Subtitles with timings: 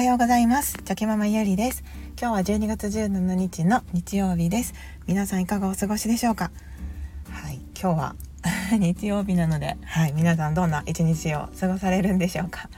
[0.00, 0.78] はようございます。
[0.82, 1.84] チョキママゆりです。
[2.18, 4.72] 今日は12月17日の日曜日です。
[5.06, 6.50] 皆さんいかがお過ごしでしょうか？
[7.28, 8.16] はい今日は
[8.80, 12.70] 日曜日なのではい皆さんどんな一日を過ごされるんでしょうか、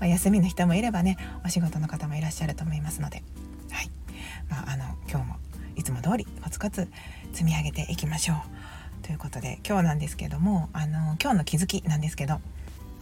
[0.00, 3.22] まあ、休みの人もいればねお仕事の方もいらっしゃると思いますので。
[3.70, 3.90] はい
[4.48, 5.36] まああの今日も
[5.76, 6.90] いつも通りコツコツ
[7.32, 9.06] 積み上げていきましょう。
[9.06, 12.40] ということで今日なんですけどもあの今日の気づきなんですけど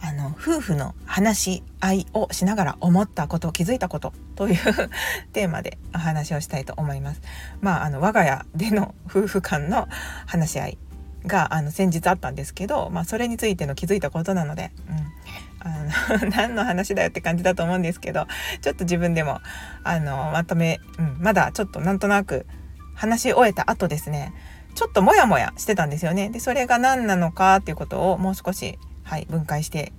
[0.07, 4.55] あの夫婦の話し合いをしながら思ったこと気づいたことという
[5.33, 7.21] テーマでお話をしたいと思います。
[7.59, 9.87] まああの我が家での夫婦間の
[10.27, 10.77] 話し合い
[11.25, 18.27] があの先日あったんですけど、まあ、それについての気づいたことなので、うん、あの 何の話だよって感じだと思うんですけど
[18.61, 19.41] ちょっと自分でも
[19.83, 22.45] あのまとめ、うん、まだちょっとなんとなく
[22.93, 24.33] 話し終えた後ですね
[24.75, 26.29] ちょっとモヤモヤしてたんですよね。
[26.29, 29.93] でそれが何なのかっていうことをもう少しはい、分解して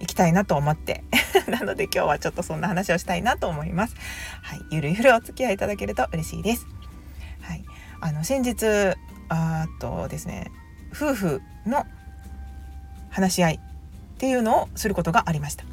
[0.00, 1.02] いきたいなと思って
[1.48, 3.96] なので今日はちょっとそんな話をしたいなと思います。
[4.42, 6.66] はい、ゆるゆるお付き合いいただけると嬉しいです。
[7.40, 7.64] はい、
[8.00, 8.96] あの先日
[9.28, 10.52] あとですね
[10.92, 11.86] 夫婦の
[13.10, 13.60] 話し合いっ
[14.18, 15.64] ていうのをすることがありました。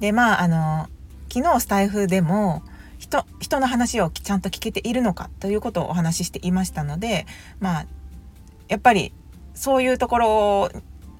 [0.00, 0.88] でまああの
[1.32, 2.62] 昨日スタイフでも
[2.98, 7.26] 人人の話をちゃんと聞けているのかということをお話ししていましたので
[7.58, 7.86] まあ
[8.68, 9.12] やっぱり
[9.54, 10.70] そういうところ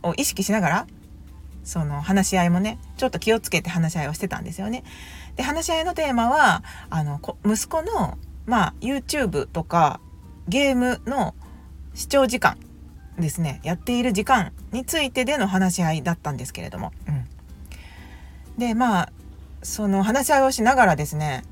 [0.02, 0.86] を意識しながら
[1.64, 4.84] その話し合いもねちょっと気をつけて話し合いをしてたんですよね。
[5.36, 10.00] で話し合いのテーマはあの息子の、まあ、YouTube とか
[10.48, 11.34] ゲームの
[11.94, 12.58] 視聴時間
[13.18, 16.92] ですねやっている時間についてでの話し合いだったんですけれども。
[17.08, 17.24] うん、
[18.58, 19.12] でまあ
[19.62, 21.44] その話し合いをしながらですね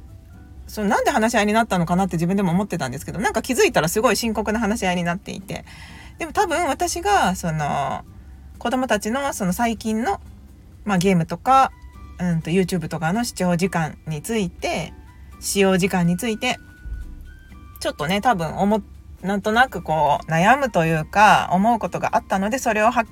[0.67, 5.65] そのなんで話し合いになったのかなって自分でも思ってたんですけどなんか気づいたらすごい深刻な話し合いになっていて
[6.19, 8.05] でも多分私がその
[8.61, 10.21] 子供たちのその最近の、
[10.85, 11.73] まあ、ゲームとか、
[12.21, 14.93] うんと、YouTube とかの視聴時間について
[15.41, 16.59] 使用時間について
[17.81, 18.83] ちょっとね多分思
[19.23, 23.11] なんとなくこう悩むというか思うことがあったのでそれを吐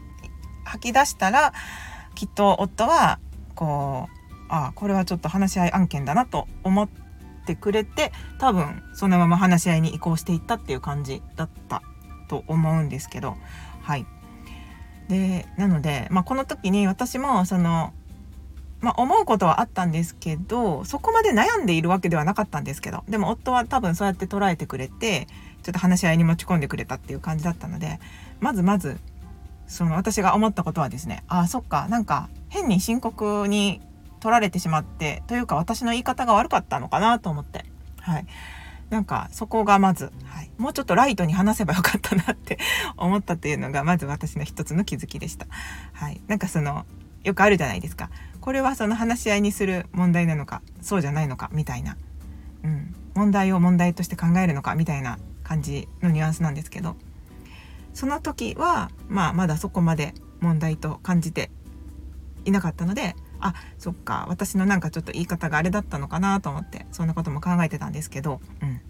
[0.81, 1.55] き出したら
[2.15, 3.19] きっと夫は
[3.55, 6.89] こうああこれはちょっと話し合い案件だなと思っ
[7.47, 11.83] てくれて多分そのまま話し合いに移行していったっていう感じだった
[12.29, 13.37] と思うんですけど
[13.81, 14.05] はい。
[15.09, 17.93] でなので、まあ、この時に私もその、
[18.81, 25.27] まあ、思うことはあったんですけどそこまで悩んでいるわけではなかったんですけどでも夫は多分そうやって捉えてくれて
[25.63, 27.99] ちょっと話し合いに持ち込んでくれたっていう感じだったので
[28.41, 28.99] まずまず
[29.67, 33.81] その私が思ったことはですねああそっかなんか変に深刻に
[34.21, 37.65] 取られてしまってというか私の言い方が悪かったのかなと思って。
[38.01, 38.27] はい。
[38.91, 42.59] なんかそこがまず、はい、もうちょっとライトに話せばよかったなって
[42.97, 45.47] 思ったっていうのがまず私の一つの気づきでした。
[45.93, 46.87] はい、なんかその
[47.25, 48.11] よくあるじゃないですか。
[48.41, 51.97] これはその話し合いにする問題なのかそうじゃないのかみたいな、
[52.65, 56.97] うん、問題を問題として考えるのかみたいな感じのニュアンスなんですけど。
[57.99, 61.51] その時は、まあ、まだそこまで問題と感じて
[62.45, 64.27] いなかったのであそっか。
[64.29, 68.81] 私のなんかちょっと言い方があれだったのかなと思ってそんなことも考えてたんですけど、うん、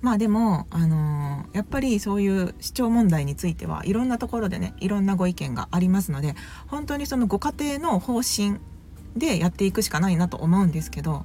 [0.00, 6.34] まあでも、あのー、やっぱりそういう市長問題についてはいろんなところでねいろんなご意見がありますので
[6.66, 8.58] 本当にそのご家庭の方針
[9.16, 11.24] でやっていくしかないなと思うんですけど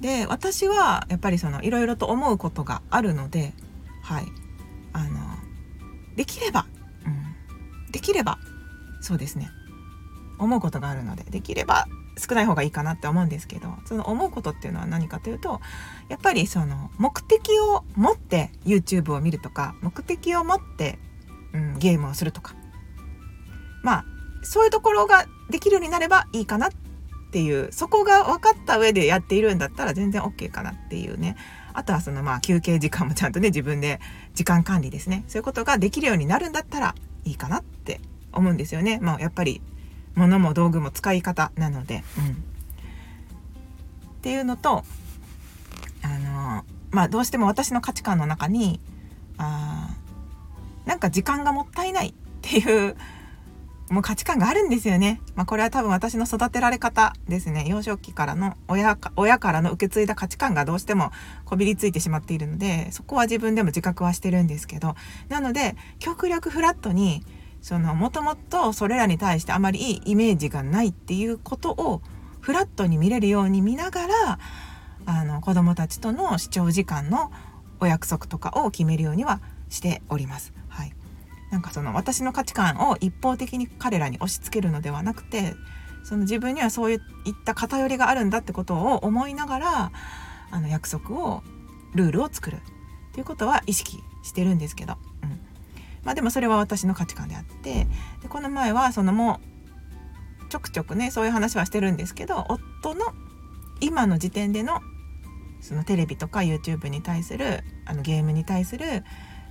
[0.00, 3.52] で私はやっぱりそのいろいろと思うことがあるので
[4.02, 4.24] はい。
[4.92, 5.20] あの
[6.16, 6.66] できれば、
[7.06, 8.38] うん、できれば
[9.00, 9.50] そうですね。
[10.42, 11.86] 思うことがあるのでできれば
[12.18, 15.60] 少ない方がいいかなって思うんですけどその思うことっていうのは何かというと
[16.08, 20.98] やっぱりその目的を持って YouTube を見るとか目的を持って、
[21.52, 22.54] うん、ゲームをするとか。
[23.82, 24.04] まあ
[24.44, 26.70] そういうところができるようになればいいかなっ
[27.32, 31.36] ていうそこが分かった上でやっているんだったら全然 OK かなっていうね。
[31.74, 34.00] あとはそのまあ休憩時間もちゃんとね自分で
[34.34, 35.24] 時間管理ですね。
[35.28, 36.94] そういうことができるようになるんだったら
[37.24, 38.00] いいかなって
[38.32, 38.98] 思うんですよね。
[39.00, 39.62] まあ、やっぱり
[40.14, 42.34] 物も道具も使い方なので、うん、っ
[44.22, 44.84] ていうのと
[46.02, 48.80] あのまあどうしても私の価値観の中に
[49.38, 49.90] あ
[50.86, 52.12] なんか時間がもったいないっ
[52.42, 52.96] ていう
[53.92, 55.20] もう価値観があるんですよね。
[55.34, 57.66] まあ、これは多分私の育てられ方ですね。
[57.68, 61.10] 幼少期からの親か親からの受け継いだ価値観がどうしても
[61.44, 64.94] こびりついてしまっているので、そこは自分でも自覚はしてるんですけど、
[65.28, 67.22] なので極力フラットに
[67.62, 72.02] そのもともとそれらに対してあまりいいイメージがないっていうことを
[72.40, 74.38] フラットに見れるように見ながら
[75.06, 77.30] あの子どもたちとの視聴時間の
[77.80, 80.52] お約束とかを決めるようにはしております。
[80.68, 80.92] はい、
[81.50, 85.54] なんかその私の価値観を一方的に彼らに押し付けるのではなくて
[86.04, 87.00] その自分にはそういっ
[87.44, 89.92] た偏りがあるんだってことを思いながら
[90.50, 91.42] あの約束を
[91.94, 92.58] ルールを作るっ
[93.12, 94.96] ていうことは意識してるんですけど、
[96.04, 97.86] まあでもそれは私の価値観であって
[98.22, 99.40] でこの前はそのも
[100.46, 103.06] うちょくちょくねそういう話はしてるんですけど夫の
[103.80, 104.80] 今の時点での
[105.60, 109.04] そのテレビとか YouTube に対するあのゲームに対する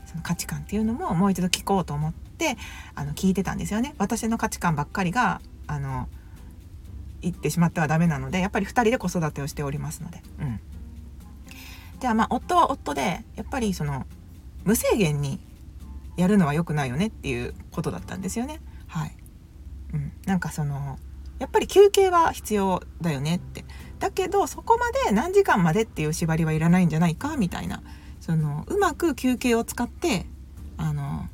[0.05, 2.57] その価値観っていうのももう一度聞こうと思って
[2.95, 3.95] あの聞いてたんですよね。
[3.97, 6.09] 私の価値観ばっかりがあの
[7.21, 10.21] 言ってしまってはダメなのでやっぱり2人で子育てをしておりますので。
[10.39, 10.59] うん、
[11.99, 14.05] じゃまあ夫は夫でやっぱりその
[14.65, 15.39] 無制限に
[16.17, 18.59] やるのは良くないよねっていうことだったんですよね。
[18.87, 19.15] はい、
[19.93, 20.97] うん、なんかその
[21.39, 23.65] やっぱり休憩は必要だよねって。
[23.99, 27.81] だけどそこまで何時間までっていう縛りはいらないんじゃないかみたいな。
[28.19, 30.27] そのうまく休憩を使って
[30.77, 31.27] あの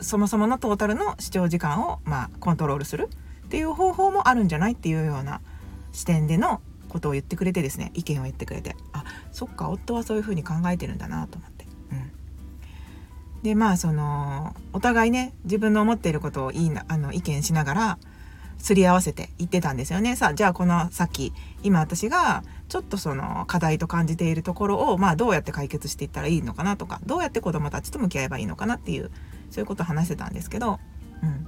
[0.00, 3.08] そもそものトータルの視聴時間を、まあ、コントロールする
[3.46, 5.40] っていう方法もあるんじゃないっていうような
[5.92, 8.76] 視点でのことを言ってくれてですね意見を言ってくれて。
[8.92, 11.51] あそっか夫はそういうふうに考えてるんだなと思って。
[13.42, 17.98] でまあそのお互いね自分の思っていることをいいなあの意見しながら
[18.58, 20.14] すり合わせて言ってたんですよね。
[20.14, 21.32] さあじゃあこの先
[21.64, 29.10] 今私がちょっとその課題と感じているところをまあどうやって解決していったらいいのかなとかどうやって子どもたちと向き合えばいいのかなっていう
[29.50, 30.78] そういうことを話してたんですけど、
[31.24, 31.46] うん、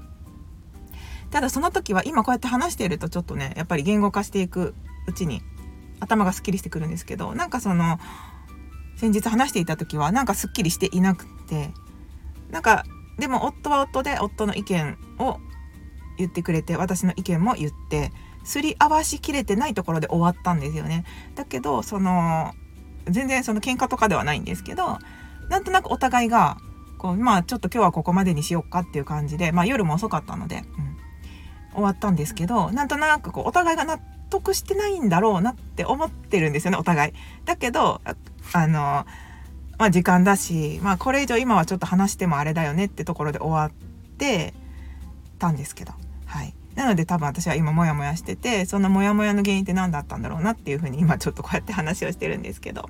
[1.31, 4.75] ただその時は今こうやって話しているとちょっとねやっぱり言語化していく
[5.07, 5.41] うちに
[6.01, 8.01] 頭がすっきりしてくるんですけどなんかその
[8.97, 11.71] 先日話していた時はなんかすっきりしていなくて
[12.55, 12.85] なんか
[13.19, 15.41] でも夫は夫で夫の意見を
[16.17, 18.13] 言ってくれて私の意見も言って
[18.45, 21.05] すり合わしきれてないところで終わったんですよね。
[21.35, 22.53] だけどその
[23.07, 24.99] 全然その喧嘩とかではないんですけど
[25.51, 26.57] なんとなくお互いが
[26.99, 30.65] こうまあちょっと今日はここまでにしようかっていう感じで、まあ、夜も遅かったので、うん、
[31.75, 33.99] 終わったんですけどなんとなくこうお互いが納
[34.31, 37.13] 得してないんだろうなって思ってるんですよねお互い。
[37.47, 38.01] だけど
[38.53, 39.07] あの
[39.79, 44.55] まあ時間だし、まあ、これ以上今はちょっと話してもあれだよねってところで終わって
[45.39, 45.93] たんですけど
[46.27, 46.55] はい。
[46.75, 52.89] なので多分私は今モヤモヤしててそのモヤモヤの原因って何だったんだろうなっていうふうに今ちょっとこうやって話をしてるんですけど、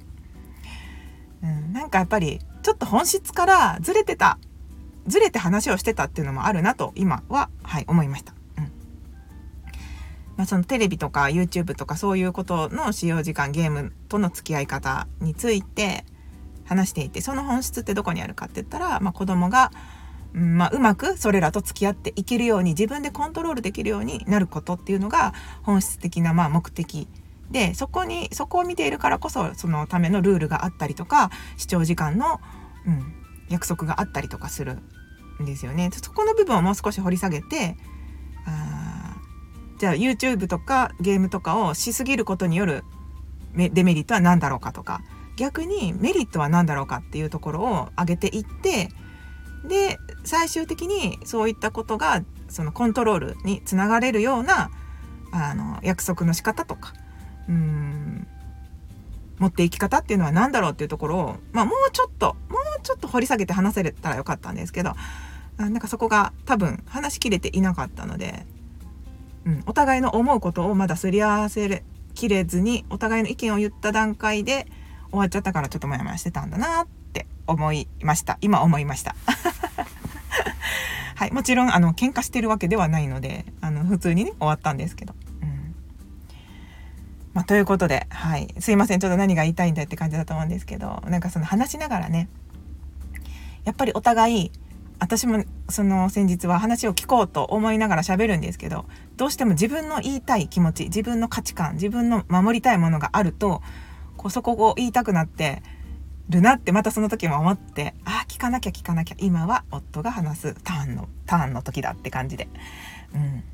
[1.43, 4.39] うん、なんかやっぱりちょっと本質からずれてた
[5.07, 8.33] ずれて話をしてたっていうのもあるなと今ははい思いました。
[8.57, 8.65] うん
[10.37, 16.07] まあ、そのテレビとか YouTube とかそういうことの使用時間ゲームとの付き合い方について
[16.65, 19.71] 話していてその本質ってどこにあるかって言ったら、まあ、子供が
[20.35, 25.33] うんまあ、うまくそれらと付き合っていけるように自分でコントロールできるようになることっていうのが
[25.63, 27.07] 本質的なまあ目的
[27.51, 32.41] でそこにそこを見ているからこそそのためのルールがあったりとか視聴時間の、
[32.85, 33.15] うん、
[33.49, 34.79] 約束があったりとかする
[35.41, 35.91] んですよね。
[35.93, 37.77] そこの部分をもう少し掘り下げて
[38.47, 39.17] あ
[39.79, 42.83] じゃあ YouTube とかゲームとかをしすぎることによる
[43.55, 45.01] デメリットは何だろうかとか
[45.37, 48.89] 逆にメリットは何だろうかっていうところを上げていって
[49.67, 54.71] で最終的にそういったことがそのコントロールにつながれるような
[55.33, 56.93] あの約束の仕方とか
[57.49, 58.27] うん
[59.39, 64.93] 持っていき方っていうのは何だろうっていうところを、まあ、もうちょっともうちょっと掘り下げて話せれたらよかったんですけど
[65.57, 68.47] なんかそこが多分話しきれていなかったので、
[69.45, 74.67] うん、お互いの思うことをまだすり合わせきれずにお互いの意見を言った段階で
[75.15, 78.37] 終わっちゃったからちょっとモヤモヤしてたんだなって思いました。
[78.41, 79.15] 今思いました。
[81.15, 85.15] はいもちろんあの喧嘩してるわけではないのであの普通にね終わったんですけど。
[85.43, 85.75] うん。
[87.33, 92.29] まあ、ということで、はい、すいませんちょっと何が言いたいんだって感じだと思うんですけどなんかその話しながらね
[93.65, 94.53] やっぱりお互い
[94.99, 98.85] 私もその先日は話を聞こうと思いながら喋るんですけど
[99.17, 103.63] どうしても自分の言いたい気持ち自分の価値観自分の守りたいものがあると
[104.25, 105.63] こそこを言いたくなって
[106.31, 112.49] るなってまたその時も思ってああ聞かなきゃ聞かなきゃ今は夫が話すターンのターンの時だって感じで。
[113.15, 113.45] うん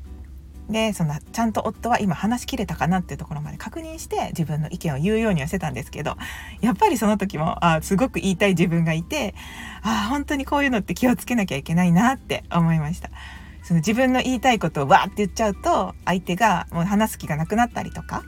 [0.69, 6.15] でそのちゃんと夫は今話しきれたかなっていうところまで確認して自分の意見を言うようにはしてたんですけど
[6.61, 9.35] やっぱりその時もあすごく言いたい自分がいて
[9.81, 13.09] あ本当にこういうのって気をつけなきゃいけないなって思いました。
[13.63, 18.23] その自分の言いたいことをわーって言っちゃうと相手がもう話す気がなくなったりとか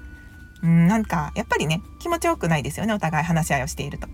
[0.63, 4.07] うんなんかやっぱりね気持ちよくないですよねお互い話し合いをしていると。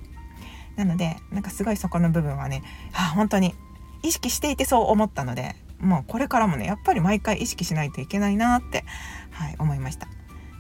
[0.76, 2.64] なのでなんかすごいそこの部分はね
[2.94, 3.54] あ本当に
[4.02, 8.86] 意識していてそう思ったのでもうこれからもねやっぱり毎回意識しないといけないなって、
[9.32, 10.08] はい、思いました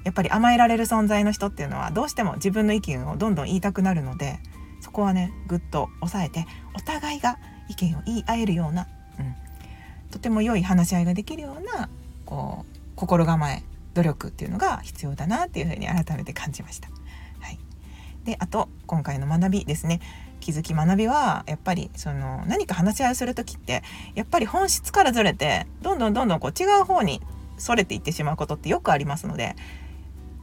[0.03, 4.39] やっぱり甘えられる存在の人っていうのはどうしても自分の意見をどんどん言いたくなるので
[4.81, 7.37] そこはねぐっと抑えてお互いが
[7.69, 8.87] 意見を言い合えるような、
[9.19, 9.35] うん、
[10.11, 11.89] とても良い話し合いができるような
[12.25, 16.89] こう心構え努力っていうのが必要だなっていうふうに改めて感じました。
[17.39, 17.59] はい、
[18.23, 19.99] であと今回の学びですね。
[20.39, 23.83] 気づき学びはやっぱりその何か話し合いをする時って
[24.15, 27.21] やっぱり本質からずれてどんどんどんどんこう違う方に
[27.57, 29.55] それていってしまうことってよくありますので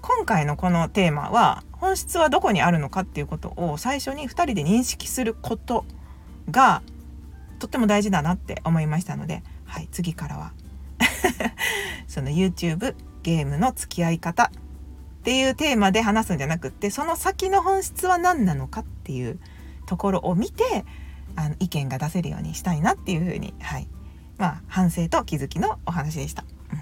[0.03, 5.85] 今回のこのテーマは本質はどこにあるのかっていうことを最初に2人で認識すること
[6.51, 6.83] が
[7.59, 10.53] とっても大事だなって思いましたので、はい、次からは。
[12.07, 12.95] その YouTube
[13.27, 14.51] ゲームの付き合い方っ
[15.25, 19.41] ていうテーマで話すんじゃなくってその先の本質は何なのかっていう
[19.87, 20.85] ところを見て
[21.35, 23.89] あの意見が出せるようにしたいなっていうふうに、はい
[24.39, 26.45] まあ、反省と気づきのお話でした。
[26.71, 26.79] うん、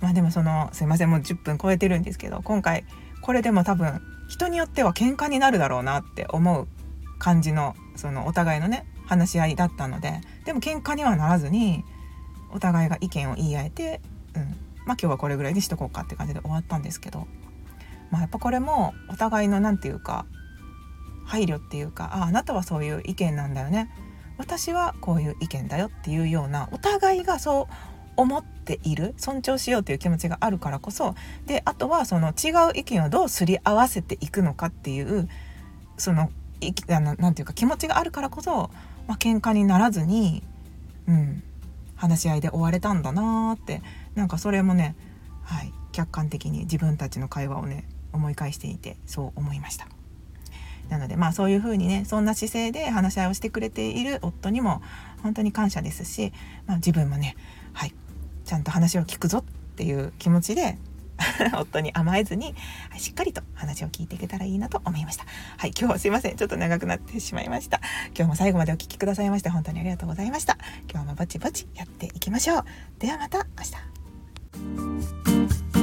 [0.00, 2.84] まあでもそのすいませんもう10分超えてるんですけど今回
[3.22, 6.66] これでも多分人によっては喧嘩になるだろうなって思う
[7.20, 11.84] 感じのそのお互いのね話し合いだったのででも喧嘩にはならずに
[12.52, 14.00] お互いが意見を言い合えて、
[14.88, 17.28] まあ今日はこれぐらいにしとこうかって感じで終わったんですけど、
[18.10, 20.24] まあ、やっぱこれもお互いの何て言うか
[21.26, 23.90] 配慮っていうかああなたはそういう意見なんだよね。
[24.38, 27.74] 私はこういう意見だよっていうようなお互いがそう
[28.16, 31.14] 思っている尊重しようという気持ちがあるからこそ
[31.46, 35.28] であとはその違う意見をどうすり合わせていくのかっていう
[35.98, 36.30] その
[36.88, 38.70] あのなていうか気持ちがあるからこそ、
[39.06, 40.42] まあ喧嘩にならずに、
[41.06, 41.42] うん、
[41.98, 43.82] 話し合いで終われたんだなーって
[44.18, 44.96] なんかそれもね、
[45.44, 49.86] はい、客観的に自分たちの会話をね思い返していてそう思いました。
[50.88, 54.82] なのでまあそういうふうにねそんな姿勢で話し合いをしてくれている夫にも
[55.22, 56.32] 本当に感謝ですし、
[56.66, 57.36] まあ、自分もね
[57.74, 57.94] はい
[58.44, 60.78] ちゃんと話を聞くぞっていう気持ちで
[61.54, 62.56] 夫に甘えずに、
[62.90, 65.26] はい、しっかりと話を聞いていけたらいいなと思いました。
[65.58, 66.36] はい、今日はすいません。
[66.36, 67.80] ちょっと長くなってしまいました。
[68.16, 70.58] 今日も最後までお聴きくださいまして本当にありがとうございました。
[70.90, 72.64] 今日もぼちぼちやっていきましょう。
[72.98, 73.97] ではまた明日。
[74.52, 75.77] Thank you.